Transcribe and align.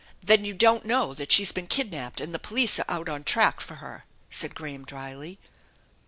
"Then 0.29 0.43
you 0.45 0.55
don't 0.55 0.83
know 0.83 1.13
f'at 1.13 1.29
she's 1.31 1.51
been 1.51 1.67
kidnapped 1.67 2.19
and 2.19 2.33
the 2.33 2.39
police 2.39 2.79
are 2.79 2.85
out 2.89 3.07
on 3.07 3.23
track 3.23 3.61
for 3.61 3.75
her?" 3.75 4.05
said 4.31 4.55
Graham 4.55 4.83
dryly. 4.83 5.37